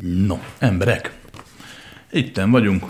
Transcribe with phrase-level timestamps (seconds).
[0.00, 1.18] No, emberek,
[2.10, 2.84] itten vagyunk,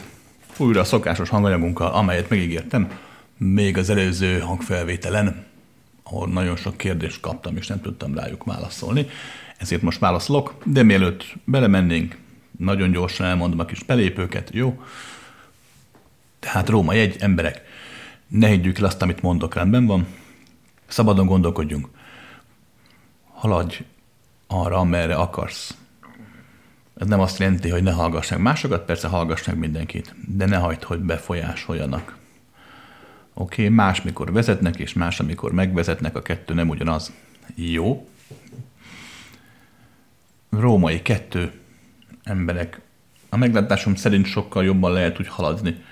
[0.56, 2.98] újra a szokásos hanganyagunkkal, amelyet megígértem,
[3.36, 5.46] még az előző hangfelvételen,
[6.02, 9.06] ahol nagyon sok kérdést kaptam, és nem tudtam rájuk válaszolni.
[9.56, 12.16] Ezért most válaszolok, de mielőtt belemennénk,
[12.58, 14.82] nagyon gyorsan elmondom a kis belépőket, jó?
[16.38, 17.62] Tehát Róma egy emberek,
[18.26, 20.06] ne higgyük el azt, amit mondok, rendben van.
[20.86, 21.88] Szabadon gondolkodjunk.
[23.32, 23.84] Haladj
[24.46, 25.76] arra, amerre akarsz.
[27.02, 30.56] Ez nem azt jelenti, hogy ne hallgass meg másokat, persze hallgass meg mindenkit, de ne
[30.56, 32.16] hagyd, hogy befolyásoljanak.
[33.34, 37.12] Oké, okay, más, mikor vezetnek, és más, amikor megvezetnek, a kettő nem ugyanaz.
[37.54, 38.08] Jó.
[40.50, 41.52] Római kettő
[42.24, 42.80] emberek.
[43.28, 45.84] A meglátásom szerint sokkal jobban lehet úgy haladni.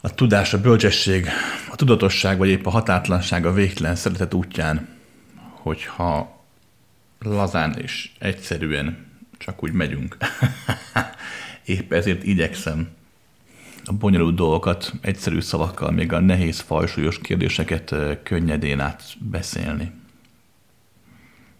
[0.00, 1.26] A tudás, a bölcsesség,
[1.70, 4.88] a tudatosság, vagy épp a hatátlanság a végtelen szeretet útján,
[5.50, 6.44] hogyha
[7.18, 9.10] lazán és egyszerűen
[9.44, 10.16] csak úgy megyünk.
[11.64, 12.88] Épp ezért igyekszem
[13.84, 19.90] a bonyolult dolgokat egyszerű szavakkal, még a nehéz, fajsúlyos kérdéseket könnyedén átbeszélni.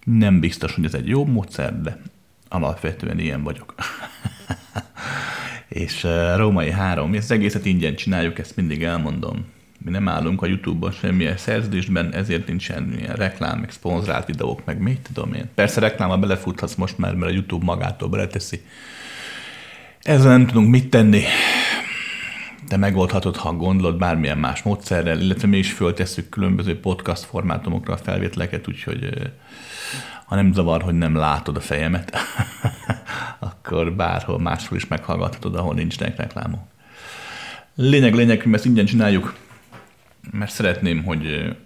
[0.05, 2.01] Nem biztos, hogy ez egy jó módszer, de
[2.49, 3.75] alapvetően ilyen vagyok.
[5.69, 9.47] és Római három, ezt egészet ingyen csináljuk, ezt mindig elmondom.
[9.85, 14.79] Mi nem állunk a YouTube-ban semmilyen szerződésben, ezért nincs semmilyen reklám, meg szponzorált videók, meg
[14.79, 15.49] mit tudom én.
[15.55, 18.63] Persze reklámba belefuthatsz most már, mert a YouTube magától beleteszi.
[20.03, 21.23] Ezzel nem tudunk mit tenni.
[22.69, 27.97] De megoldhatod, ha gondolod bármilyen más módszerrel, illetve mi is föltesszük különböző podcast formátumokra a
[27.97, 29.33] felvételeket, úgyhogy
[30.27, 32.17] ha nem zavar, hogy nem látod a fejemet,
[33.39, 36.61] akkor bárhol máshol is meghallgathatod, ahol nincsenek reklámok.
[37.75, 39.35] Lényeg, lényeg, hogy ezt ingyen csináljuk,
[40.31, 41.57] mert szeretném, hogy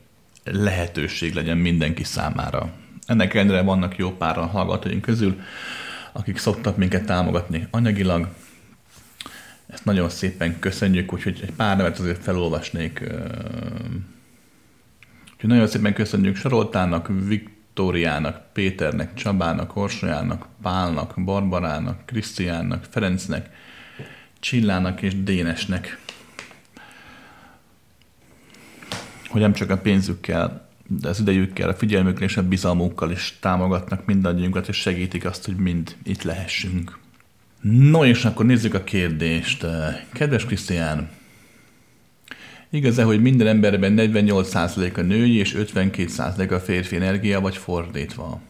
[0.45, 2.73] lehetőség legyen mindenki számára.
[3.07, 5.41] Ennek ellenére vannak jó páran hallgatóink közül,
[6.13, 8.29] akik szoktak minket támogatni anyagilag.
[9.67, 13.01] Ezt nagyon szépen köszönjük, úgyhogy egy pár nevet azért felolvasnék.
[15.33, 23.51] Úgyhogy nagyon szépen köszönjük Saroltának, Viktóriának, Péternek, Csabának, Orsolyának, Pálnak, Barbarának, Krisztiánnak, Ferencnek,
[24.41, 25.99] Csillának és Dénesnek
[29.37, 34.05] hogy nem csak a pénzükkel, de az idejükkel, a figyelmükkel és a bizalmukkal is támogatnak
[34.05, 36.99] mindannyiunkat, és segítik azt, hogy mind itt lehessünk.
[37.61, 39.67] No, és akkor nézzük a kérdést.
[40.13, 41.09] Kedves Krisztián,
[42.71, 48.41] igaz-e, hogy minden emberben 48% a női és 52% a férfi energia, vagy fordítva?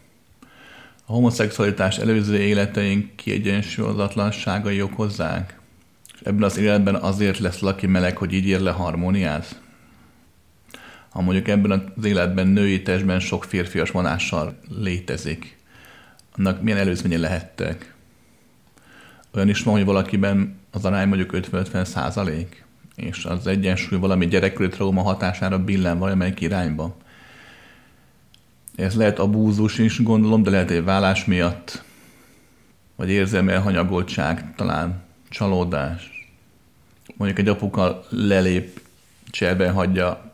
[1.05, 5.59] A homoszexualitás előző életeink kiegyensúlyozatlanságai okozzák?
[6.13, 9.65] És ebben az életben azért lesz laki meleg, hogy így ér le harmóniát?
[11.17, 15.57] Ha mondjuk ebben az életben női testben sok férfias vonással létezik,
[16.35, 17.93] annak milyen előzménye lehettek?
[19.33, 24.67] Olyan is van, hogy valakiben az arány mondjuk 50-50 százalék, és az egyensúly valami gyerekkori
[24.69, 26.95] trauma hatására billen valamelyik irányba.
[28.75, 31.83] Ez lehet abúzus is, gondolom, de lehet egy vállás miatt,
[32.95, 36.29] vagy érzelmi elhanyagoltság, talán csalódás.
[37.15, 38.81] Mondjuk egy apuka lelép,
[39.29, 40.26] cserben hagyja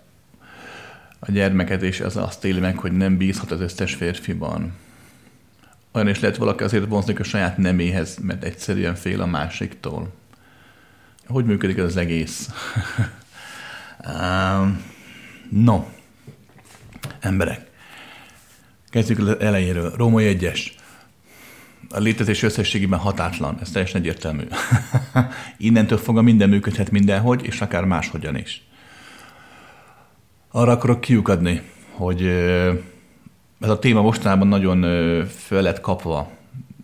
[1.25, 4.73] a gyermeket, és az azt éli meg, hogy nem bízhat az összes férfiban.
[5.91, 10.13] Olyan is lehet valaki azért vonzni a saját neméhez, mert egyszerűen fél a másiktól.
[11.27, 12.49] Hogy működik ez az egész?
[15.49, 15.85] no,
[17.19, 17.69] emberek,
[18.89, 19.93] kezdjük az elejéről.
[19.95, 20.75] Római egyes.
[21.89, 24.43] A létezés összességében hatátlan, ez teljesen egyértelmű.
[25.57, 28.63] Innentől fogva minden működhet mindenhogy, és akár máshogyan is
[30.55, 32.25] arra akarok kiukadni, hogy
[33.59, 34.81] ez a téma mostanában nagyon
[35.27, 36.31] föl lett kapva,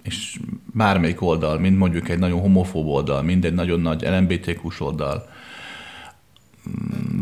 [0.04, 0.40] és
[0.74, 5.30] bármelyik oldal, mint mondjuk egy nagyon homofób oldal, mind egy nagyon nagy LMBTQ-s oldal,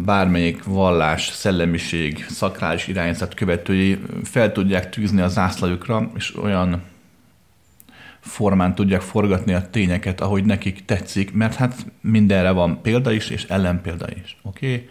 [0.06, 6.84] bármelyik vallás, szellemiség, szakrális irányzat követői fel tudják tűzni a zászlajukra, és olyan
[8.20, 13.44] formán tudják forgatni a tényeket, ahogy nekik tetszik, mert hát mindenre van példa is, és
[13.44, 14.38] ellenpélda is.
[14.42, 14.74] Oké?
[14.74, 14.90] Okay?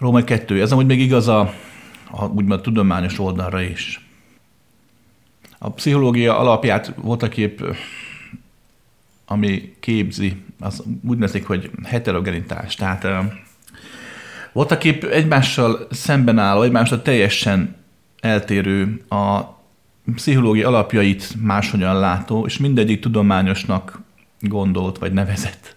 [0.00, 0.60] Római 2.
[0.60, 1.54] Ez amúgy még igaz a,
[2.10, 4.08] a úgymond tudományos oldalra is.
[5.58, 7.60] A pszichológia alapját voltak épp,
[9.26, 12.74] ami képzi, az úgy nevezik, hogy heterogenitás.
[12.74, 13.06] Tehát
[14.52, 17.76] voltak épp egymással szemben álló, egymással teljesen
[18.20, 19.40] eltérő a
[20.14, 24.00] pszichológia alapjait máshogyan látó, és mindegyik tudományosnak
[24.40, 25.76] gondolt vagy nevezett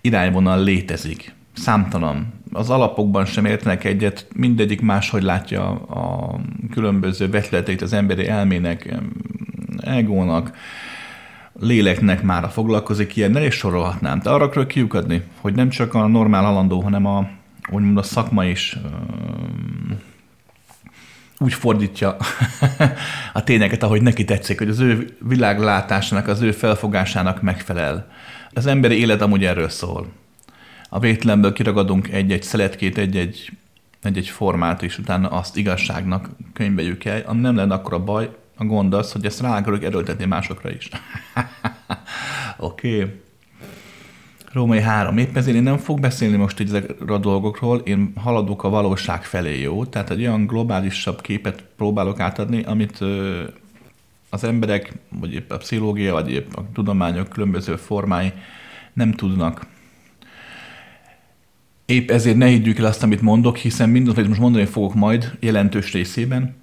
[0.00, 1.34] irányvonal létezik.
[1.52, 6.40] Számtalan az alapokban sem értenek egyet, mindegyik máshogy látja a
[6.70, 8.94] különböző vetületeit az emberi elmének,
[9.80, 10.56] egónak,
[11.60, 14.20] léleknek már foglalkozik ilyennel, és sorolhatnám.
[14.22, 17.28] De arra kell kiukadni, hogy nem csak a normál alandó, hanem a,
[17.70, 18.78] úgymond a szakma is
[21.38, 22.16] úgy fordítja
[23.32, 28.10] a tényeket, ahogy neki tetszik, hogy az ő világlátásának, az ő felfogásának megfelel.
[28.52, 30.06] Az emberi élet amúgy erről szól.
[30.88, 33.50] A vétlenből kiragadunk egy-egy szeletkét, egy-egy,
[34.02, 38.64] egy-egy formát, és utána azt igazságnak könyveljük el, ami nem lenne akkor a baj, a
[38.64, 40.88] gond az, hogy ezt rá akarok erőltetni másokra is.
[42.56, 43.00] Oké.
[43.00, 43.22] okay.
[44.54, 45.18] Római 3.
[45.18, 49.24] Épp ezért én nem fog beszélni most így ezekről a dolgokról, én haladok a valóság
[49.24, 49.84] felé, jó?
[49.84, 53.42] Tehát egy olyan globálisabb képet próbálok átadni, amit ö,
[54.30, 58.32] az emberek, vagy épp a pszichológia, vagy épp a tudományok különböző formái
[58.92, 59.66] nem tudnak.
[61.86, 65.36] Épp ezért ne higgyük el azt, amit mondok, hiszen mindaz, amit most mondani fogok majd
[65.40, 66.56] jelentős részében,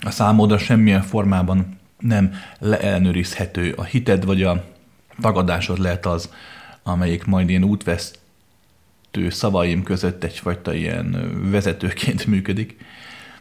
[0.00, 3.72] a számodra semmilyen formában nem leellenőrizhető.
[3.72, 4.64] A hited vagy a
[5.20, 6.32] tagadásod lehet az,
[6.82, 12.76] amelyik majd ilyen útvesztő szavaim között egyfajta ilyen vezetőként működik.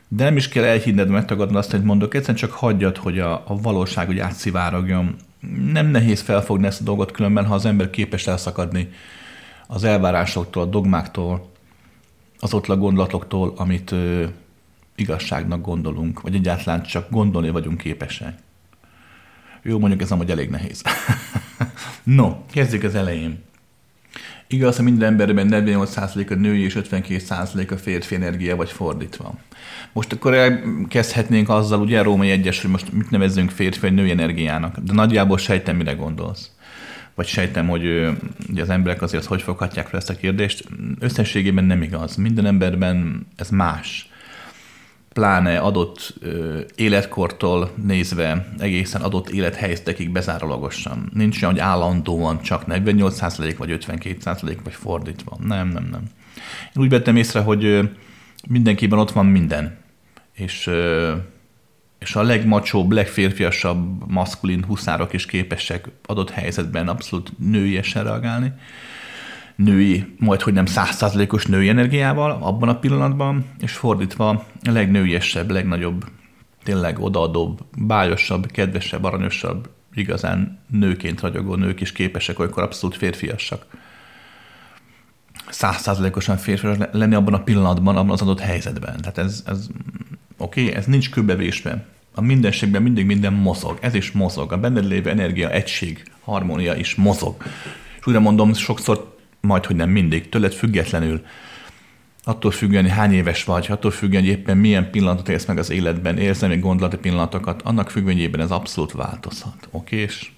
[0.08, 3.62] De nem is kell elhinned, megtagadnod azt, hogy mondok, egyszerűen csak hagyjad, hogy a, a
[3.62, 5.16] valóság úgy átszivárogjon.
[5.72, 8.90] Nem nehéz felfogni ezt a dolgot különben, ha az ember képes elszakadni
[9.74, 11.52] az elvárásoktól, a dogmáktól,
[12.40, 14.26] azoktól a gondolatoktól, amit ö,
[14.96, 18.38] igazságnak gondolunk, vagy egyáltalán csak gondolni vagyunk képesek.
[19.64, 20.82] Jó, mondjuk ez amúgy elég nehéz.
[22.04, 23.44] no, kezdjük az elején.
[24.48, 29.34] Igaz, hogy minden emberben 48% a női és 52% a férfi energia, vagy fordítva.
[29.94, 34.78] Most akkor elkezdhetnénk azzal, ugye Római egyes, hogy most mit nevezzünk férfi vagy női energiának,
[34.78, 36.52] de nagyjából sejtem, mire gondolsz.
[37.22, 37.86] Vagy sejtem, hogy
[38.50, 40.64] ugye az emberek azért hogy foghatják fel ezt a kérdést.
[41.00, 42.16] Összességében nem igaz.
[42.16, 44.10] Minden emberben ez más
[45.14, 51.10] pláne adott ö, életkortól nézve egészen adott élethelyzetekig bezárólagosan.
[51.14, 55.38] Nincs olyan, hogy állandóan csak 48% vagy 52% vagy fordítva.
[55.44, 56.02] Nem, nem, nem.
[56.76, 57.84] Én úgy vettem észre, hogy ö,
[58.48, 59.78] mindenkiben ott van minden.
[60.34, 61.14] És, ö,
[62.02, 68.54] és a legmacsóbb, legférfiasabb maszkulin huszárok is képesek adott helyzetben abszolút nőiesen reagálni
[69.56, 76.06] női, majd hogy nem százszázalékos női energiával abban a pillanatban, és fordítva a legnőiesebb, legnagyobb,
[76.64, 83.66] tényleg odaadóbb, bájosabb, kedvesebb, aranyosabb, igazán nőként ragyogó nők is képesek olykor abszolút férfiasak.
[85.50, 88.98] Százszázalékosan férfias lenni abban a pillanatban, abban az adott helyzetben.
[88.98, 89.68] Tehát ez, ez
[90.42, 91.86] oké, okay, ez nincs köbbevésve.
[92.16, 93.78] A mindenségben mindig minden mozog.
[93.82, 94.52] Ez is mozog.
[94.52, 97.44] A benned lévő energia, egység, harmónia is mozog.
[98.00, 101.22] És újra mondom, sokszor majd, hogy nem mindig, tőled függetlenül,
[102.24, 105.70] attól függően, hogy hány éves vagy, attól függően, hogy éppen milyen pillanatot élsz meg az
[105.70, 109.68] életben, érzelmi gondolati pillanatokat, annak függvényében ez abszolút változhat.
[109.72, 109.98] Oké?
[109.98, 110.32] És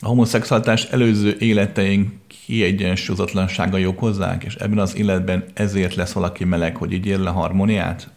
[0.00, 2.12] a homoszexualitás előző életeink
[2.46, 8.08] kiegyensúlyozatlansága hozzák, és ebben az életben ezért lesz valaki meleg, hogy így ér le harmóniát?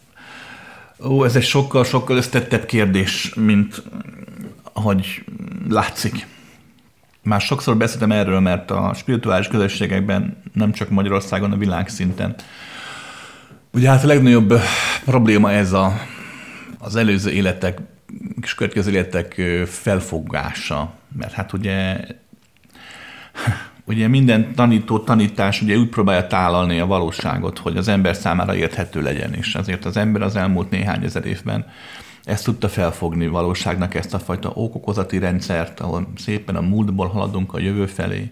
[1.03, 3.83] Ó, ez egy sokkal-sokkal összetettebb kérdés, mint
[4.73, 5.23] hogy
[5.69, 6.27] látszik.
[7.23, 12.35] Már sokszor beszéltem erről, mert a spirituális közösségekben, nem csak Magyarországon, a világszinten,
[13.73, 14.53] ugye hát a legnagyobb
[15.05, 15.93] probléma ez a,
[16.79, 17.79] az előző életek
[18.41, 20.93] és következő életek felfogása.
[21.17, 21.97] Mert hát ugye
[23.87, 29.01] ugye minden tanító tanítás ugye úgy próbálja tálalni a valóságot, hogy az ember számára érthető
[29.01, 31.65] legyen, és azért az ember az elmúlt néhány ezer évben
[32.23, 37.59] ezt tudta felfogni valóságnak ezt a fajta okokozati rendszert, ahol szépen a múltból haladunk a
[37.59, 38.31] jövő felé,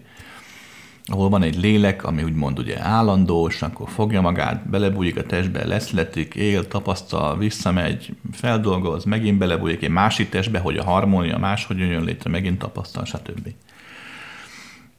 [1.04, 5.66] ahol van egy lélek, ami úgymond ugye állandó, és akkor fogja magát, belebújik a testbe,
[5.66, 12.04] leszletik, él, tapasztal, visszamegy, feldolgoz, megint belebújik egy másik testbe, hogy a harmónia máshogy jön
[12.04, 13.48] létre, megint tapasztal, stb.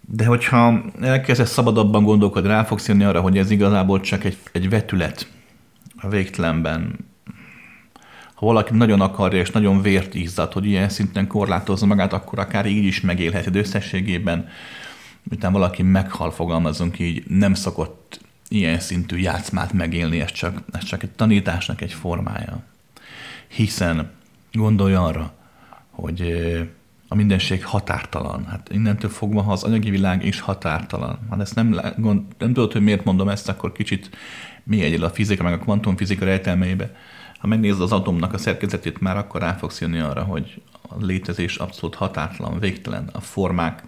[0.09, 4.69] De hogyha elkezdesz szabadabban gondolkodni, rá fogsz jönni arra, hogy ez igazából csak egy, egy
[4.69, 5.31] vetület
[5.97, 6.95] a végtelenben,
[8.33, 12.65] ha valaki nagyon akarja és nagyon vért izzad, hogy ilyen szinten korlátozza magát, akkor akár
[12.65, 14.47] így is megélheti de összességében,
[15.23, 21.03] miután valaki meghal, fogalmazunk így, nem szokott ilyen szintű játszmát megélni, ez csak, ez csak
[21.03, 22.63] egy tanításnak egy formája.
[23.47, 24.11] Hiszen
[24.51, 25.33] gondolj arra,
[25.89, 26.21] hogy
[27.07, 28.45] a mindenség határtalan.
[28.45, 31.19] Hát innentől fogva, ha az anyagi világ is határtalan.
[31.29, 34.09] Hát ezt nem, gond, nem tudod, hogy miért mondom ezt, akkor kicsit
[34.63, 36.91] mi egyel a fizika, meg a kvantumfizika rejtelmeibe
[37.37, 41.55] ha megnézed az atomnak a szerkezetét, már akkor rá fogsz jönni arra, hogy a létezés
[41.55, 43.09] abszolút határtalan, végtelen.
[43.13, 43.83] A formák,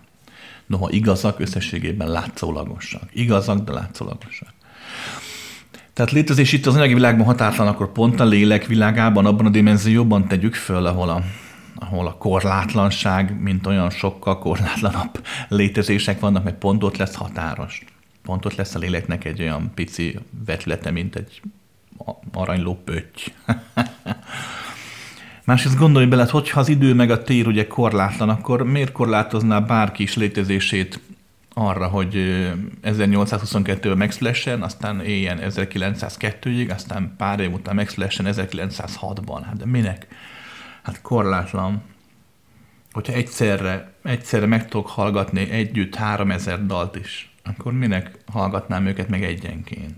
[0.65, 3.03] noha igazak, összességében látszólagosak.
[3.13, 4.47] Igazak, de látszólagosak.
[5.93, 10.27] Tehát létezés itt az anyagi világban határtalan, akkor pont a lélek világában, abban a dimenzióban
[10.27, 11.23] tegyük föl, ahol a,
[11.79, 17.85] ahol a korlátlanság, mint olyan sokkal korlátlanabb létezések vannak, mert pont ott lesz határos.
[18.23, 21.41] Pont ott lesz a léleknek egy olyan pici vetülete, mint egy
[22.33, 23.31] aranyló pötty.
[25.45, 29.59] Másrészt gondolj bele, hát hogyha az idő meg a tér ugye korlátlan, akkor miért korlátozná
[29.59, 30.99] bárki is létezését
[31.53, 32.13] arra, hogy
[32.83, 39.41] 1822-ben megszülessen, aztán éljen 1902-ig, aztán pár év után megszülessen 1906-ban.
[39.45, 40.07] Hát de minek?
[40.89, 41.81] Hát korlátlan.
[42.91, 49.23] Hogyha egyszerre, egyszerre meg tudok hallgatni együtt 3000 dalt is, akkor minek hallgatnám őket meg
[49.23, 49.95] egyenként?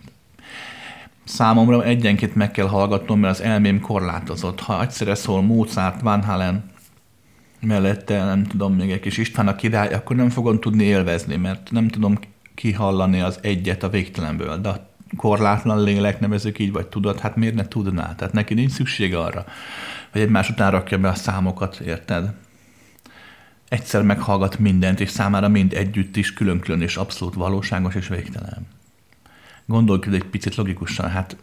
[1.23, 4.59] Számomra egyenként meg kell hallgatnom, mert az elmém korlátozott.
[4.59, 6.71] Ha egyszerre szól Mozart, Van Halen,
[7.61, 11.71] mellette nem tudom, még egy kis István a király, akkor nem fogom tudni élvezni, mert
[11.71, 12.19] nem tudom
[12.55, 14.57] kihallani az egyet a végtelenből.
[14.57, 18.15] De a korlátlan lélek, nevezük így, vagy tudat, hát miért ne tudná?
[18.15, 19.45] Tehát neki nincs szüksége arra,
[20.11, 22.33] hogy egymás után rakja be a számokat, érted?
[23.69, 28.67] Egyszer meghallgat mindent, és számára mind együtt is külön-külön és abszolút valóságos és végtelen.
[29.65, 31.37] Gondolj egy picit logikusan, hát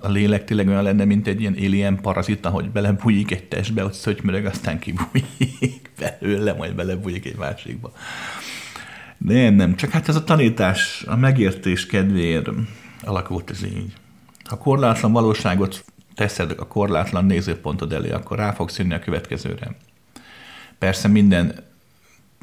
[0.00, 3.92] a, lélek tényleg olyan lenne, mint egy ilyen alien parazita, hogy belebújik egy testbe, hogy
[3.92, 7.92] szögymöreg, aztán kibújik belőle, majd belebújik egy másikba.
[9.18, 12.48] Nem, nem, csak hát ez a tanítás, a megértés kedvéért
[13.02, 13.92] alakult ez így.
[14.44, 15.83] Ha korlátlan valóságot
[16.14, 19.76] teszed a korlátlan nézőpontod elé, akkor rá fogsz jönni a következőre.
[20.78, 21.64] Persze minden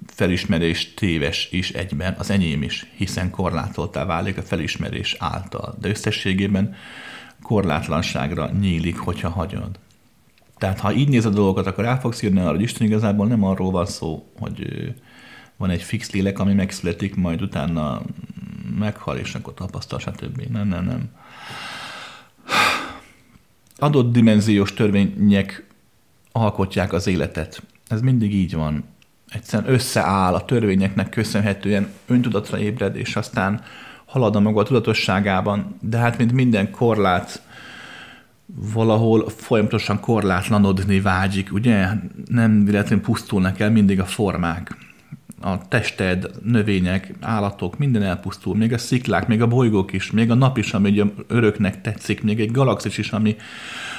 [0.07, 5.75] felismerés téves is egyben, az enyém is, hiszen korlátoltá válik a felismerés által.
[5.79, 6.75] De összességében
[7.41, 9.79] korlátlanságra nyílik, hogyha hagyod.
[10.57, 13.43] Tehát ha így nézed a dolgokat, akkor el fogsz jönni arra, hogy Isten igazából nem
[13.43, 14.93] arról van szó, hogy
[15.57, 18.01] van egy fix lélek, ami megszületik, majd utána
[18.79, 20.41] meghal, és akkor tapasztal, stb.
[20.51, 21.09] Nem, nem, nem.
[23.83, 25.65] Adott dimenziós törvények
[26.31, 27.61] alkotják az életet.
[27.88, 28.83] Ez mindig így van.
[29.29, 33.61] Egyszerűen összeáll a törvényeknek köszönhetően, öntudatra ébred, és aztán
[34.05, 37.41] halad a maga tudatosságában, de hát mint minden korlát,
[38.73, 41.88] valahol folyamatosan korlátlanodni vágyik, ugye?
[42.25, 44.77] Nem véletlenül pusztulnak el mindig a formák.
[45.41, 50.33] A tested, növények, állatok, minden elpusztul, még a sziklák, még a bolygók is, még a
[50.33, 53.36] nap is, ami ugye öröknek tetszik, még egy galaxis is, ami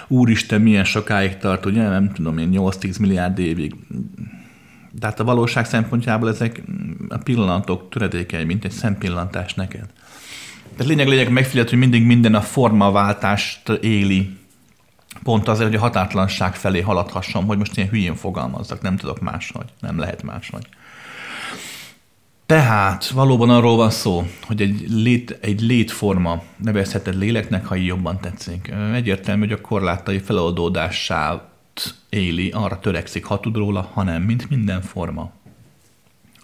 [0.08, 3.74] úristen milyen sokáig tart, ugye nem tudom én, 8-10 milliárd évig.
[4.90, 6.62] De hát a valóság szempontjából ezek
[7.08, 9.86] a pillanatok töredékei, mint egy szempillantás neked.
[10.76, 14.36] Tehát lényeg lényeg megfigyelt, hogy mindig minden a formaváltást éli.
[15.22, 19.68] Pont azért, hogy a határtlanság felé haladhasson, hogy most ilyen hülyén fogalmazzak, nem tudok máshogy,
[19.80, 20.66] nem lehet máshogy.
[22.52, 28.20] Tehát valóban arról van szó, hogy egy, lét, egy létforma nevezheted léleknek, ha így jobban
[28.20, 28.72] tetszik.
[28.94, 31.42] Egyértelmű, hogy a korlátai feloldódását
[32.08, 35.30] éli, arra törekszik, ha tud róla, hanem mint minden forma.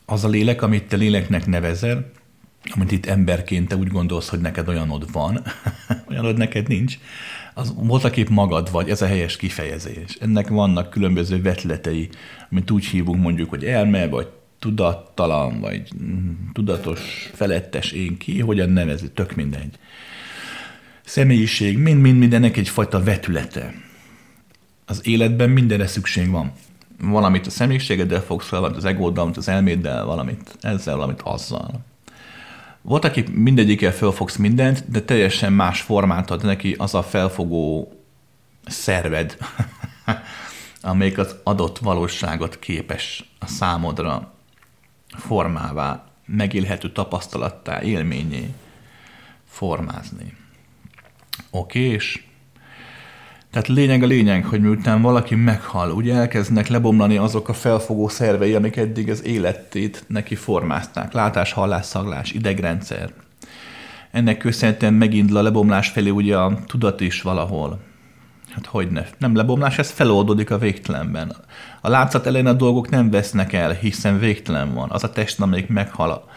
[0.07, 2.11] Az a lélek, amit te léleknek nevezel,
[2.75, 5.43] amit itt emberként te úgy gondolsz, hogy neked olyanod van,
[6.11, 6.99] olyanod neked nincs,
[7.55, 10.17] az voltaképp magad vagy, ez a helyes kifejezés.
[10.21, 12.09] Ennek vannak különböző vetletei,
[12.51, 14.27] amit úgy hívunk mondjuk, hogy elme, vagy
[14.59, 15.89] tudattalan, vagy
[16.53, 19.79] tudatos, felettes én ki, hogyan nevezi, tök mindegy.
[21.05, 23.75] Személyiség, mind-mind ennek egyfajta vetülete.
[24.87, 26.53] Az életben mindenre szükség van.
[27.01, 31.85] Valamit a személyiségeddel fogsz fel, az egóddal, valamit az elméddel, valamit ezzel, valamit azzal.
[32.83, 37.93] Volt, aki mindegyikkel felfogsz mindent, de teljesen más formát ad neki az a felfogó
[38.67, 39.37] szerved,
[40.81, 44.33] amelyik az adott valóságot képes a számodra
[45.17, 48.55] formává, megélhető tapasztalattá, élményé
[49.49, 50.37] formázni.
[51.51, 52.23] Oké, és
[53.51, 58.55] tehát lényeg a lényeg, hogy miután valaki meghal, ugye elkezdnek lebomlani azok a felfogó szervei,
[58.55, 61.13] amik eddig az életét neki formázták.
[61.13, 63.13] Látás, hallás, szaglás, idegrendszer.
[64.11, 67.81] Ennek köszönhetően megindul a lebomlás felé ugye a tudat is valahol.
[68.51, 69.05] Hát hogy ne?
[69.19, 71.37] Nem lebomlás, ez feloldódik a végtelenben.
[71.81, 74.91] A látszat elején a dolgok nem vesznek el, hiszen végtelen van.
[74.91, 76.29] Az a test, amelyik meghal,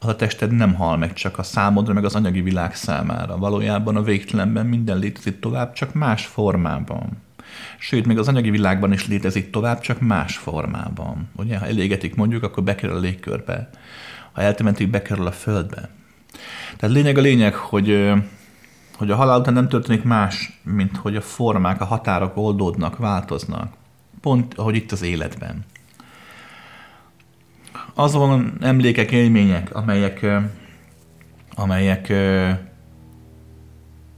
[0.00, 3.36] az a tested nem hal meg csak a számodra, meg az anyagi világ számára.
[3.36, 7.08] Valójában a végtelenben minden létezik tovább, csak más formában.
[7.78, 11.28] Sőt, még az anyagi világban is létezik tovább, csak más formában.
[11.36, 13.68] Ugye, ha elégetik mondjuk, akkor bekerül a légkörbe.
[14.32, 15.88] Ha eltemetik, bekerül a földbe.
[16.76, 18.12] Tehát lényeg a lényeg, hogy,
[18.96, 23.72] hogy a halál után nem történik más, mint hogy a formák, a határok oldódnak, változnak.
[24.20, 25.64] Pont ahogy itt az életben
[27.98, 30.26] azon emlékek, élmények, amelyek,
[31.54, 32.12] amelyek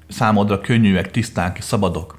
[0.09, 2.19] számodra könnyűek, tiszták, szabadok,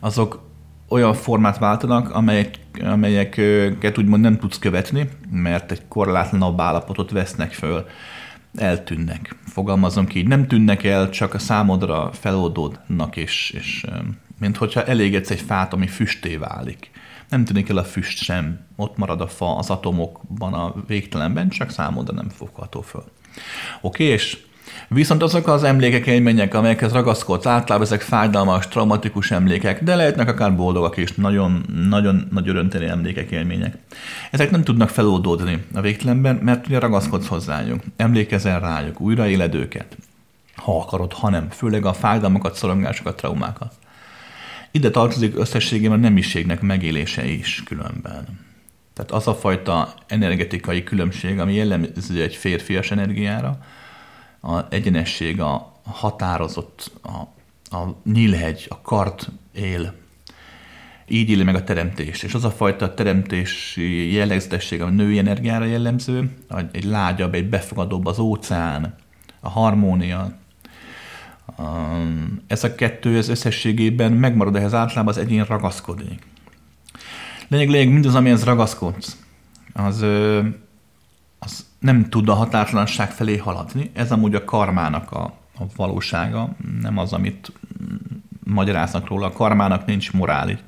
[0.00, 0.42] azok
[0.88, 7.86] olyan formát váltanak, amelyek, amelyeket úgymond nem tudsz követni, mert egy korlátlanabb állapotot vesznek föl,
[8.54, 9.36] eltűnnek.
[9.46, 13.84] Fogalmazom ki, nem tűnnek el, csak a számodra feloldódnak, és, és
[14.38, 16.90] mint hogyha elégetsz egy fát, ami füsté válik.
[17.28, 21.70] Nem tűnik el a füst sem, ott marad a fa az atomokban, a végtelenben, csak
[21.70, 23.04] számodra nem fogható föl.
[23.80, 24.38] Oké, és
[24.88, 30.56] Viszont azok az emlékek, élmények, amelyekhez ragaszkodsz, általában ezek fájdalmas, traumatikus emlékek, de lehetnek akár
[30.56, 33.76] boldogak és nagyon, nagyon nagy örömteli emlékek, élmények.
[34.30, 39.96] Ezek nem tudnak feloldódni a végtelenben, mert ugye ragaszkodsz hozzájuk, emlékezel rájuk, újraéled őket,
[40.56, 43.74] ha akarod, ha nem, főleg a fájdalmakat, szorongásokat, traumákat.
[44.70, 48.24] Ide tartozik összességében a nemiségnek megélése is különben.
[48.94, 53.58] Tehát az a fajta energetikai különbség, ami jellemző egy férfias energiára,
[54.42, 57.16] a egyenesség, a határozott, a,
[57.76, 59.94] a nyílhegy, a kart él.
[61.08, 62.22] Így éli meg a teremtés.
[62.22, 66.36] És az a fajta teremtési jellegzetesség, a női energiára jellemző,
[66.72, 68.94] egy lágyabb, egy befogadóbb az óceán,
[69.40, 70.38] a harmónia,
[72.46, 76.26] ez a kettő az összességében megmarad, ehhez általában az egyén ragaszkodik.
[77.48, 79.16] Lényeg, lényeg, mindaz, amihez ragaszkodsz,
[79.72, 80.04] az,
[81.38, 83.90] az nem tud a határtalanság felé haladni.
[83.92, 85.22] Ez amúgy a karmának a,
[85.58, 86.48] a valósága,
[86.80, 87.52] nem az, amit
[88.44, 89.26] magyaráznak róla.
[89.26, 90.58] A karmának nincs morális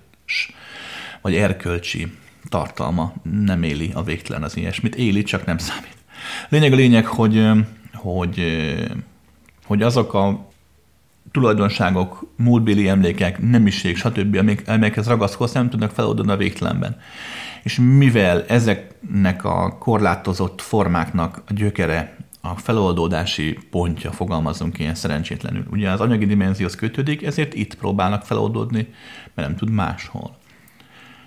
[1.21, 2.13] vagy erkölcsi
[2.49, 4.95] tartalma, nem éli a végtelen az ilyesmit.
[4.95, 5.97] Éli, csak nem számít.
[6.49, 7.51] Lényeg a lényeg, hogy,
[7.93, 8.43] hogy,
[9.67, 10.51] hogy azok a
[11.31, 16.97] tulajdonságok, múltbéli emlékek, nemiség, stb., amelyekhez ragaszkodsz, nem tudnak feloldani a végtelenben.
[17.65, 25.91] És mivel ezeknek a korlátozott formáknak a gyökere, a feloldódási pontja, fogalmazunk ilyen szerencsétlenül, ugye
[25.91, 28.89] az anyagi dimenzióhoz kötődik, ezért itt próbálnak feloldódni,
[29.35, 30.37] mert nem tud máshol.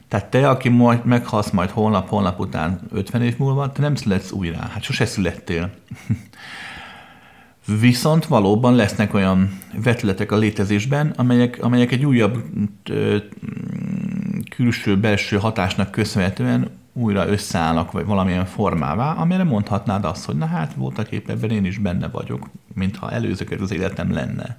[0.08, 4.32] Tehát te, aki majd meghalsz majd holnap, holnap után 50 év múlva, te nem születsz
[4.32, 4.58] újra.
[4.58, 5.70] Hát sose születtél.
[7.80, 12.44] Viszont valóban lesznek olyan vetületek a létezésben, amelyek, amelyek egy újabb
[14.58, 21.12] külső-belső hatásnak köszönhetően újra összeállnak, vagy valamilyen formává, amire mondhatnád azt, hogy na hát voltak
[21.12, 24.58] épp ebben én is benne vagyok, mintha előzőket az életem lenne.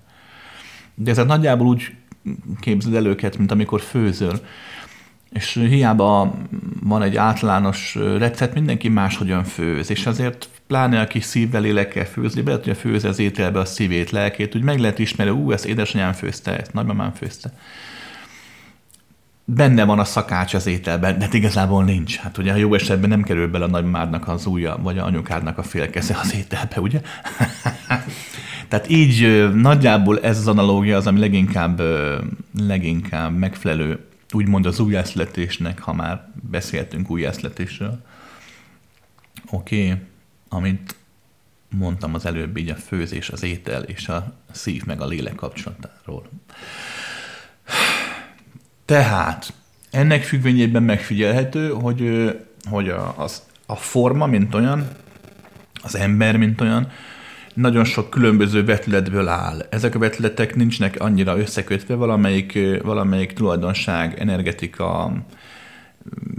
[0.94, 1.94] De ezek nagyjából úgy
[2.61, 4.40] képzeld el őket, mint amikor főzöl.
[5.30, 6.34] És hiába
[6.82, 12.54] van egy általános recept, mindenki máshogyan főz, és azért pláne aki szívvel, lélekkel főzni, be
[12.54, 16.58] tudja főzni az ételbe a szívét, lelkét, úgy meg lehet ismerni, ú, ezt édesanyám főzte,
[16.58, 17.52] ezt nagymamám főzte
[19.50, 22.16] benne van a szakács az ételben, de hát igazából nincs.
[22.16, 25.58] Hát ugye a jó esetben nem kerül bele a nagymárnak az ujja, vagy a anyukádnak
[25.58, 27.00] a félkeze az ételbe, ugye?
[28.68, 31.82] Tehát így nagyjából ez az analógia az, ami leginkább,
[32.58, 38.02] leginkább megfelelő, úgymond az újjászletésnek, ha már beszéltünk újjászletésről.
[39.50, 40.00] Oké, okay.
[40.48, 40.94] amit
[41.78, 46.28] mondtam az előbb, így a főzés, az étel és a szív meg a lélek kapcsolatáról.
[48.88, 49.53] Tehát
[49.90, 52.33] ennek függvényében megfigyelhető, hogy,
[52.70, 54.88] hogy a, az, a forma, mint olyan,
[55.83, 56.90] az ember, mint olyan,
[57.55, 59.66] nagyon sok különböző vetületből áll.
[59.70, 65.12] Ezek a vetületek nincsnek annyira összekötve, valamelyik, valamelyik tulajdonság, energetika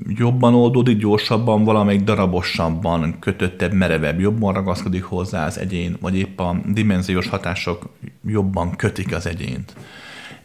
[0.08, 6.62] jobban oldódik, gyorsabban, valamelyik darabosabban, kötöttebb, merevebb, jobban ragaszkodik hozzá az egyén, vagy épp a
[6.66, 7.90] dimenziós hatások
[8.26, 9.74] jobban kötik az egyént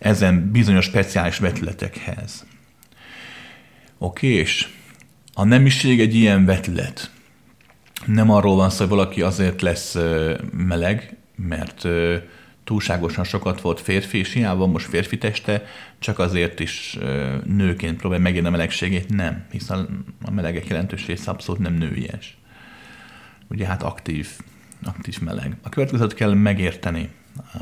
[0.04, 2.46] ezen bizonyos speciális vetületekhez.
[3.98, 4.68] Oké, és
[5.34, 7.10] a nemiség egy ilyen vetület.
[8.06, 9.96] Nem arról van szó, hogy valaki azért lesz
[10.52, 11.86] meleg, mert
[12.64, 15.64] túlságosan sokat volt férfi, és hiába most férfi teste,
[15.98, 16.98] csak azért is
[17.44, 19.14] nőként próbál megérni a melegségét.
[19.14, 22.38] Nem, hiszen a melegek jelentős része abszolút nem nőies.
[23.48, 24.28] Ugye hát aktív,
[24.82, 25.56] aktív meleg.
[25.62, 27.08] A következőt kell megérteni.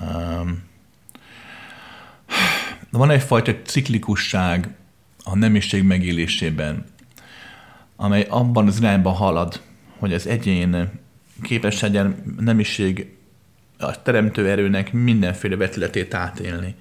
[0.02, 0.70] Um,
[2.92, 4.68] van egyfajta ciklikusság
[5.24, 6.85] a nemiség megélésében,
[7.96, 9.61] amely abban az irányba halad,
[9.98, 10.90] hogy az egyén
[11.42, 13.16] képes legyen nemiség
[13.78, 16.74] a teremtő erőnek mindenféle vetületét átélni.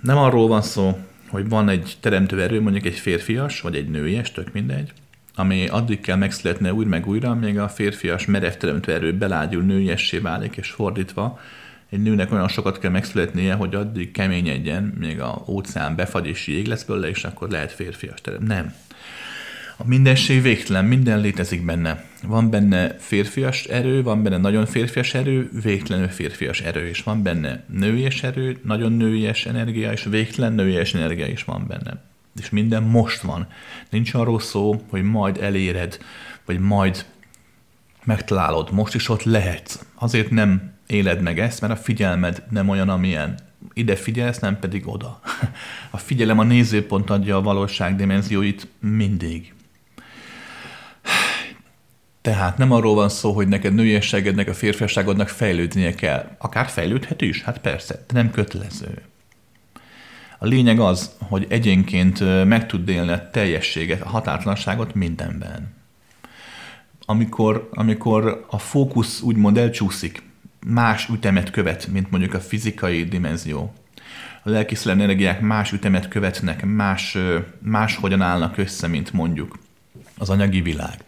[0.00, 4.32] Nem arról van szó, hogy van egy teremtő erő, mondjuk egy férfias, vagy egy nőies,
[4.32, 4.92] tök mindegy,
[5.34, 10.18] ami addig kell megszületne újra meg újra, még a férfias merev teremtő erő belágyul nőiessé
[10.18, 11.40] válik, és fordítva,
[11.92, 16.66] egy nőnek olyan sokat kell megszületnie, hogy addig keményedjen, még a óceán befagy és jég
[16.66, 18.42] lesz belőle, és akkor lehet férfias terem.
[18.42, 18.74] Nem.
[19.76, 22.04] A mindenség végtelen, minden létezik benne.
[22.22, 27.64] Van benne férfias erő, van benne nagyon férfias erő, végtelenül férfias erő, és van benne
[27.68, 32.02] nőies erő, nagyon nőies energia, és végtelen nőies energia is van benne.
[32.40, 33.46] És minden most van.
[33.90, 35.98] Nincs arról szó, hogy majd eléred,
[36.44, 37.04] vagy majd
[38.04, 38.72] megtalálod.
[38.72, 39.84] Most is ott lehetsz.
[39.94, 43.38] Azért nem éled meg ezt, mert a figyelmed nem olyan, amilyen.
[43.72, 45.20] Ide figyelsz, nem pedig oda.
[45.90, 49.54] A figyelem a nézőpont adja a valóság dimenzióit mindig.
[52.20, 56.36] Tehát nem arról van szó, hogy neked nőiességednek, a férfiasságodnak fejlődnie kell.
[56.38, 59.02] Akár fejlődhet is, hát persze, de nem kötelező.
[60.38, 65.74] A lényeg az, hogy egyénként meg tud élni a teljességet, a határtlanságot mindenben.
[67.04, 70.22] Amikor, amikor a fókusz úgymond elcsúszik,
[70.66, 73.72] más ütemet követ, mint mondjuk a fizikai dimenzió.
[74.42, 77.18] A lelkiszlel energiák más ütemet követnek, más,
[77.58, 79.58] más hogyan állnak össze, mint mondjuk
[80.18, 81.04] az anyagi világ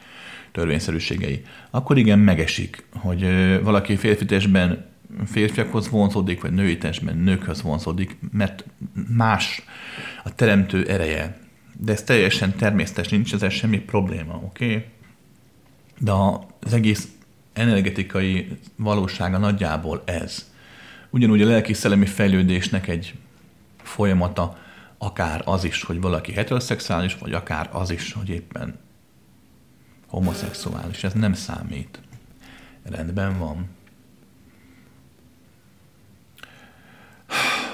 [0.53, 1.43] törvényszerűségei.
[1.71, 3.27] Akkor igen, megesik, hogy
[3.63, 4.87] valaki férfitesben
[5.27, 8.65] férfiakhoz vonzódik, vagy női testben nőkhöz vonzódik, mert
[9.09, 9.63] más
[10.25, 11.39] a teremtő ereje.
[11.79, 14.67] De ez teljesen természetes, nincs ezzel semmi probléma, oké?
[14.67, 14.85] Okay?
[15.99, 16.13] De
[16.61, 17.09] az egész
[17.55, 20.51] energetikai valósága nagyjából ez.
[21.11, 23.15] Ugyanúgy a lelki-szellemi fejlődésnek egy
[23.83, 24.59] folyamata,
[24.99, 28.79] akár az is, hogy valaki heteroszexuális, vagy akár az is, hogy éppen
[30.07, 31.05] homoszexuális.
[31.05, 32.01] Ez nem számít.
[32.83, 33.69] Rendben van.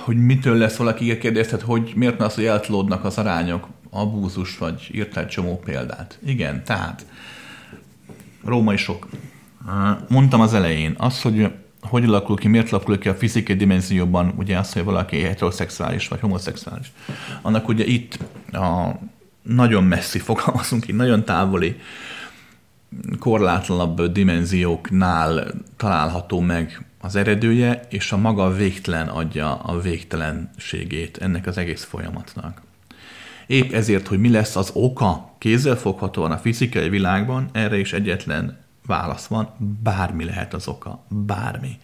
[0.01, 4.89] Hogy mitől lesz valaki kérdezhet, hogy miért nem az, hogy eltlódnak az arányok, abúzus, vagy
[4.93, 6.19] írt egy csomó példát.
[6.25, 7.07] Igen, tehát
[8.45, 9.09] római sok
[10.09, 14.59] Mondtam az elején, az, hogy hogy alakul ki, miért alakul ki a fizikai dimenzióban, ugye
[14.59, 16.93] az, hogy valaki heteroszexuális vagy homoszexuális.
[17.43, 18.19] Annak ugye itt
[18.53, 18.99] a
[19.43, 21.81] nagyon messzi, fogalmazunk ki, nagyon távoli,
[23.19, 31.59] korlátlanabb dimenzióknál található meg az eredője, és a maga végtelen adja a végtelenségét ennek az
[31.59, 32.63] egész folyamatnak.
[33.47, 38.59] Épp ezért, hogy mi lesz az oka kézzelfoghatóan a fizikai világban, erre is egyetlen
[38.91, 39.49] válasz van,
[39.83, 41.79] bármi lehet az oka, bármi.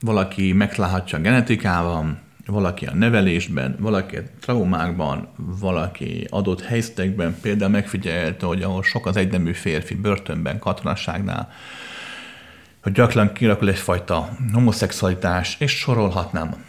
[0.00, 8.46] Valaki megtalálhatja a genetikában, valaki a nevelésben, valaki a traumákban, valaki adott helyzetekben, például megfigyelte,
[8.46, 11.52] hogy ahol sok az egynemű férfi börtönben, katonasságnál,
[12.82, 16.64] hogy gyakran kirakul egyfajta homoszexualitás, és sorolhatnám.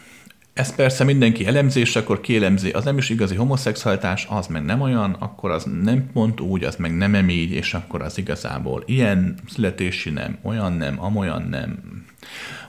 [0.58, 5.16] Ez persze mindenki elemzés, akkor kielemzi, az nem is igazi homoszexualitás, az meg nem olyan,
[5.18, 10.10] akkor az nem pont úgy, az meg nem így, és akkor az igazából ilyen születési
[10.10, 11.78] nem, olyan nem, amolyan nem.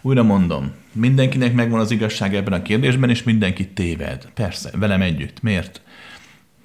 [0.01, 4.27] Újra mondom, mindenkinek megvan az igazság ebben a kérdésben, és mindenki téved.
[4.33, 5.41] Persze, velem együtt.
[5.41, 5.81] Miért?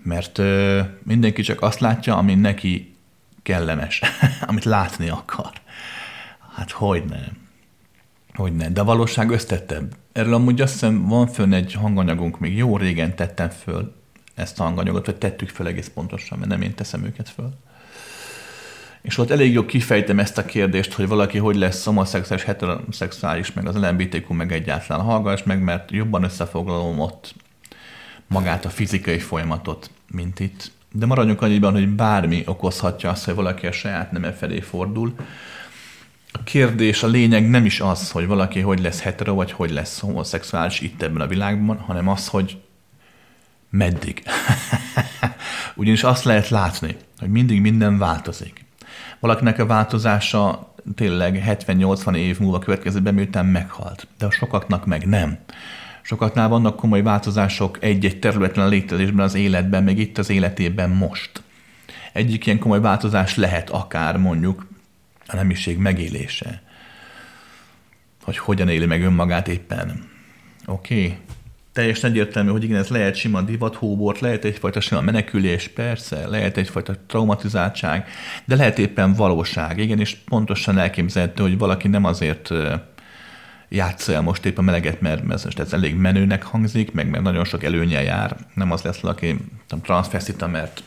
[0.02, 2.94] Mert ö, mindenki csak azt látja, ami neki
[3.42, 4.00] kellemes,
[4.48, 5.52] amit látni akar.
[6.54, 7.42] Hát hogy nem.
[8.34, 9.94] Hogy nem, de a valóság összetettebb.
[10.14, 13.94] Erről amúgy azt hiszem van fönn egy hanganyagunk, még jó régen tettem föl
[14.34, 17.52] ezt a hanganyagot, vagy tettük fel egész pontosan, mert nem én teszem őket föl.
[19.02, 23.66] És ott elég jó kifejtem ezt a kérdést, hogy valaki hogy lesz homoszexuális, heteroszexuális, meg
[23.66, 27.34] az LMBTQ, meg egyáltalán hallgass meg, mert jobban összefoglalom ott
[28.26, 30.70] magát a fizikai folyamatot, mint itt.
[30.92, 35.14] De maradjunk annyiban, hogy bármi okozhatja azt, hogy valaki a saját neme felé fordul,
[36.42, 40.80] kérdés, a lényeg nem is az, hogy valaki hogy lesz hetero, vagy hogy lesz homoszexuális
[40.80, 42.60] itt ebben a világban, hanem az, hogy
[43.70, 44.22] meddig.
[45.74, 48.64] Ugyanis azt lehet látni, hogy mindig minden változik.
[49.20, 54.06] Valakinek a változása tényleg 70-80 év múlva következőben, miután meghalt.
[54.18, 55.38] De a sokaknak meg nem.
[56.02, 61.42] Sokaknál vannak komoly változások egy-egy területen a létezésben, az életben, meg itt az életében most.
[62.12, 64.66] Egyik ilyen komoly változás lehet akár mondjuk
[65.26, 66.62] a nemiség megélése.
[68.22, 70.08] Hogy hogyan éli meg önmagát éppen.
[70.66, 71.04] Oké?
[71.04, 71.16] Okay.
[71.72, 76.94] Teljesen egyértelmű, hogy igen, ez lehet sima divathóbort, lehet egyfajta sima menekülés, persze, lehet egyfajta
[77.06, 78.08] traumatizáltság,
[78.44, 82.50] de lehet éppen valóság, igen, és pontosan elképzelhető, hogy valaki nem azért
[83.68, 87.64] játsza el most éppen meleget, mert most ez elég menőnek hangzik, meg, meg nagyon sok
[87.64, 88.36] előnye jár.
[88.54, 89.36] Nem az lesz valaki
[89.82, 90.82] transfeszita, mert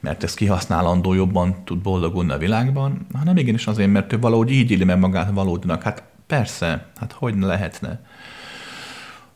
[0.00, 4.70] mert ez kihasználandó jobban tud boldogulni a világban, hanem igenis azért, mert ő valahogy így
[4.70, 5.82] éli meg magát valódinak.
[5.82, 8.00] Hát persze, hát hogy ne lehetne.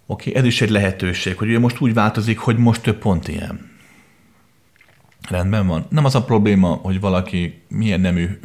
[0.06, 3.70] Oké, ez is egy lehetőség, hogy ugye most úgy változik, hogy most több pont ilyen.
[5.28, 5.86] Rendben van.
[5.88, 8.38] Nem az a probléma, hogy valaki milyen nemű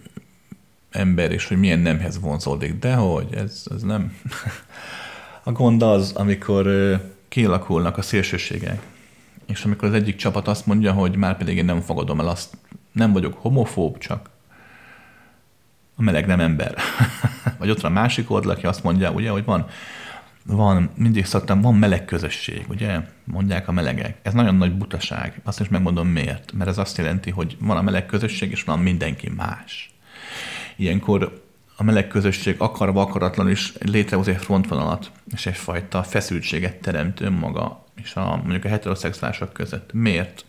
[0.91, 4.11] ember, és hogy milyen nemhez vonzódik, de hogy ez, ez nem.
[5.47, 6.67] A gond az, amikor
[7.27, 8.81] kialakulnak a szélsőségek
[9.45, 12.57] és amikor az egyik csapat azt mondja, hogy már pedig én nem fogadom el azt,
[12.91, 14.29] nem vagyok homofób, csak
[15.95, 16.75] a meleg nem ember.
[17.59, 19.65] Vagy ott van a másik oldal, aki azt mondja, ugye, hogy van,
[20.45, 22.99] van, mindig szoktam, van meleg közösség, ugye?
[23.23, 24.17] Mondják a melegek.
[24.21, 25.41] Ez nagyon nagy butaság.
[25.43, 26.51] Azt is megmondom miért.
[26.51, 29.93] Mert ez azt jelenti, hogy van a meleg közösség, és van mindenki más.
[30.75, 31.43] Ilyenkor
[31.77, 38.15] a meleg közösség akarva akaratlan is létrehoz egy frontvonalat, és egyfajta feszültséget teremt önmaga és
[38.15, 39.93] a, mondjuk a heteroszexuálisok között.
[39.93, 40.45] Miért?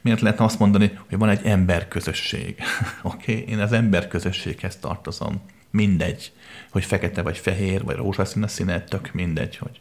[0.00, 2.62] Miért lehetne azt mondani, hogy van egy emberközösség?
[3.02, 3.52] Oké, okay?
[3.52, 5.42] én az emberközösséghez tartozom.
[5.70, 6.32] Mindegy,
[6.70, 9.80] hogy fekete vagy fehér, vagy rózsaszín a színe, tök mindegy, hogy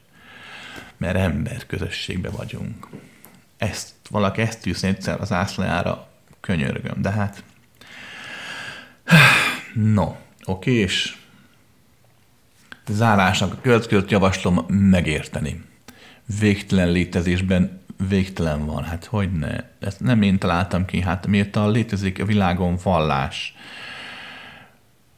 [0.98, 2.88] mert ember közösségbe vagyunk.
[3.58, 6.08] Ezt, valaki ezt tűzni egyszer az ászlajára,
[6.40, 7.44] könyörgöm, de hát
[9.74, 11.18] no, oké, és
[12.88, 15.64] zárásnak a következőt javaslom megérteni.
[16.40, 18.84] Végtelen létezésben végtelen van.
[18.84, 19.56] Hát hogy ne?
[19.80, 21.02] Ezt nem én találtam ki.
[21.02, 23.56] Hát miért létezik a világon vallás,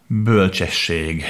[0.08, 1.24] bölcsesség,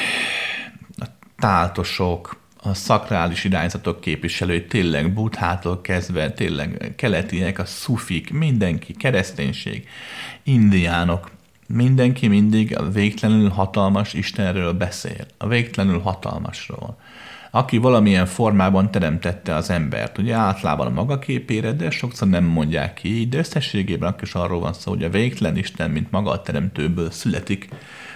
[0.98, 1.06] a
[1.38, 9.88] táltosok, a szakrális irányzatok képviselői, tényleg buthától kezdve, tényleg keletiek, a szufik, mindenki, kereszténység,
[10.44, 11.32] indiánok,
[11.68, 16.98] mindenki mindig a végtelenül hatalmas Istenről beszél, a végtelenül hatalmasról
[17.56, 20.18] aki valamilyen formában teremtette az embert.
[20.18, 24.60] Ugye általában a maga képére, de sokszor nem mondják ki, de összességében akkor is arról
[24.60, 27.70] van szó, hogy a végtelen Isten, mint maga a teremtőből születik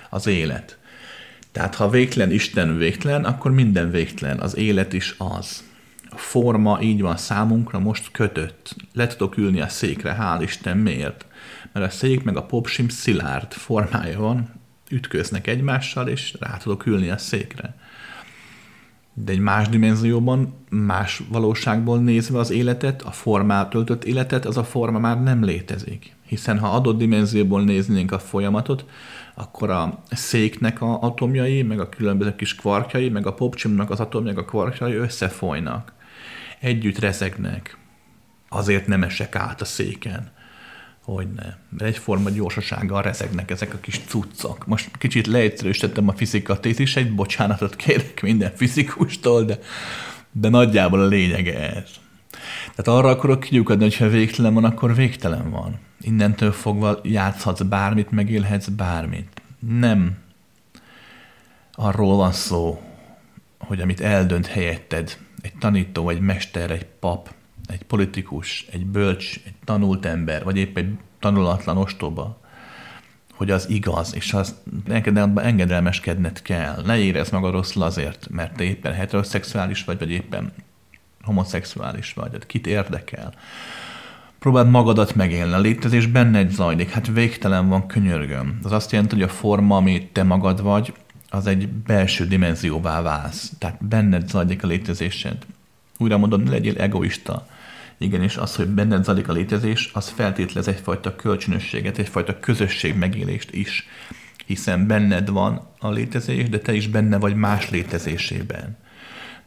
[0.09, 0.77] az élet.
[1.51, 5.63] Tehát ha végtelen Isten végtelen, akkor minden végtelen, az élet is az.
[6.09, 8.75] A forma így van számunkra most kötött.
[8.93, 11.25] Le tudok ülni a székre, hál' Isten, miért?
[11.73, 14.49] Mert a szék meg a popsim szilárd formája van,
[14.89, 17.75] ütköznek egymással, és rá tudok ülni a székre
[19.23, 24.63] de egy más dimenzióban, más valóságból nézve az életet, a formát töltött életet, az a
[24.63, 26.15] forma már nem létezik.
[26.25, 28.85] Hiszen ha adott dimenzióból néznénk a folyamatot,
[29.35, 34.35] akkor a széknek a atomjai, meg a különböző kis kvarkjai, meg a popcsimnak az atomjai,
[34.35, 35.93] a kvarkjai összefolynak.
[36.59, 37.77] Együtt rezegnek.
[38.49, 40.31] Azért nem esek át a széken
[41.13, 41.55] hogy ne.
[41.69, 44.65] Mert egyforma gyorsasággal rezegnek ezek a kis cuccok.
[44.65, 49.59] Most kicsit leegyszerűsítettem a fizika téziseit, bocsánatot kérek minden fizikustól, de,
[50.31, 51.89] de nagyjából a lényege ez.
[52.75, 55.79] Tehát arra akarok kigyukadni, hogy ha végtelen van, akkor végtelen van.
[56.01, 59.41] Innentől fogva játszhatsz bármit, megélhetsz bármit.
[59.59, 60.17] Nem
[61.71, 62.81] arról van szó,
[63.57, 67.33] hogy amit eldönt helyetted, egy tanító, egy mester, egy pap,
[67.69, 72.39] egy politikus, egy bölcs, egy tanult ember, vagy épp egy tanulatlan ostoba,
[73.33, 74.55] hogy az igaz, és az
[75.35, 76.81] engedelmeskedned kell.
[76.85, 80.51] Ne érezd magad rosszul azért, mert te éppen heteroszexuális vagy, vagy éppen
[81.21, 82.31] homoszexuális vagy.
[82.31, 83.33] Hát kit érdekel?
[84.39, 85.53] Próbáld magadat megélni.
[85.53, 86.89] A létezés benned zajlik.
[86.89, 88.59] Hát végtelen van, könyörgöm.
[88.63, 90.93] Az azt jelenti, hogy a forma, amit te magad vagy,
[91.29, 93.51] az egy belső dimenzióvá válsz.
[93.57, 95.45] Tehát benned zajlik a létezésed.
[95.97, 97.47] Újra mondom, ne legyél egoista
[98.01, 103.87] Igenis, az, hogy benned zajlik a létezés, az feltételez egyfajta kölcsönösséget, egyfajta közösség megélést is,
[104.45, 108.77] hiszen benned van a létezés, de te is benne vagy más létezésében.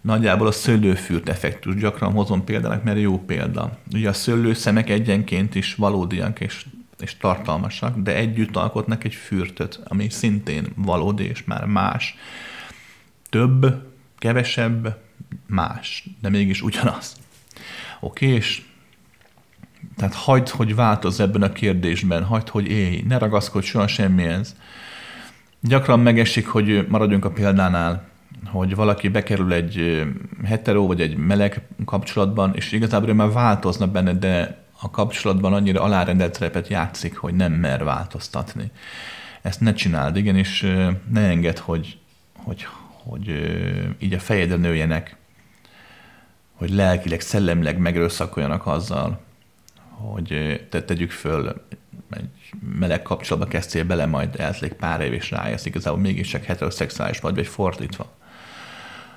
[0.00, 3.78] Nagyjából a szőlőfürt effektus gyakran hozom példának, mert jó példa.
[3.92, 6.66] Ugye a szőlőszemek egyenként is valódiak és,
[6.98, 12.16] és tartalmasak, de együtt alkotnak egy fürtöt, ami szintén valódi és már más.
[13.30, 13.86] Több,
[14.18, 14.98] kevesebb,
[15.46, 17.21] más, de mégis ugyanaz.
[18.04, 18.62] Oké, okay, és
[19.96, 24.56] tehát hagyd, hogy változ ebben a kérdésben, hagyd, hogy élj, ne ragaszkodj soha semmihez.
[25.60, 28.08] Gyakran megesik, hogy maradjunk a példánál,
[28.46, 30.02] hogy valaki bekerül egy
[30.44, 35.82] hetero vagy egy meleg kapcsolatban, és igazából ő már változna benne, de a kapcsolatban annyira
[35.82, 38.70] alárendelt szerepet játszik, hogy nem mer változtatni.
[39.42, 40.60] Ezt ne csináld, igen, és
[41.12, 41.98] ne engedd, hogy,
[42.36, 42.66] hogy,
[43.04, 43.28] hogy
[43.98, 45.16] így a fejedre nőjenek
[46.52, 49.20] hogy lelkileg, szellemileg megerőszakoljanak azzal,
[49.88, 51.64] hogy te tegyük föl,
[52.10, 52.28] egy
[52.78, 57.34] meleg kapcsolatba kezdtél bele, majd eltelik pár év, és rájössz igazából mégis csak heteroszexuális vagy,
[57.34, 58.12] vagy fordítva.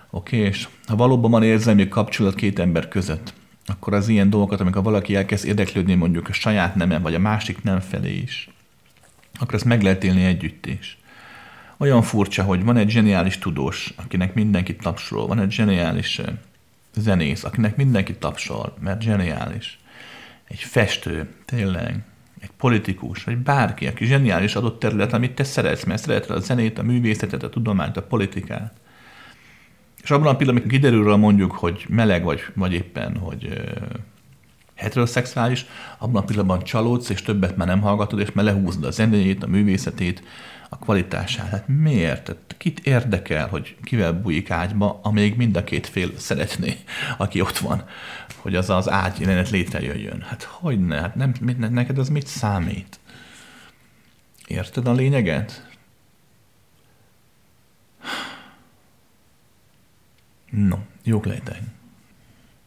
[0.09, 3.33] Oké, okay, és ha valóban van érzelmi kapcsolat két ember között,
[3.65, 7.63] akkor az ilyen dolgokat, amikor valaki elkezd érdeklődni mondjuk a saját nemen, vagy a másik
[7.63, 8.49] nem felé is,
[9.39, 10.97] akkor ezt meg lehet élni együtt is.
[11.77, 16.21] Olyan furcsa, hogy van egy zseniális tudós, akinek mindenki tapsol, van egy zseniális
[16.95, 19.79] zenész, akinek mindenki tapsol, mert zseniális.
[20.47, 22.03] Egy festő, tényleg,
[22.39, 26.79] egy politikus, vagy bárki, aki zseniális adott terület, amit te szeretsz, mert szereted a zenét,
[26.79, 28.73] a művészetet, a tudományt, a politikát.
[30.03, 33.61] És abban a pillanatban, amikor kiderül mondjuk, hogy meleg vagy, vagy éppen, hogy
[34.75, 35.65] heteroszexuális,
[35.97, 39.47] abban a pillanatban csalódsz, és többet már nem hallgatod, és már lehúzod a zenéjét, a
[39.47, 40.23] művészetét,
[40.75, 41.49] a kvalitását.
[41.49, 42.23] Hát miért?
[42.23, 46.77] Tehát kit érdekel, hogy kivel bújik ágyba, amíg mind a két fél szeretné,
[47.17, 47.83] aki ott van,
[48.37, 50.21] hogy az az ágy jelenet létrejöjjön.
[50.21, 50.99] Hát hogy ne?
[50.99, 52.99] Hát nem, neked az mit számít?
[54.47, 55.67] Érted a lényeget?
[60.49, 61.61] No, jók legyetek.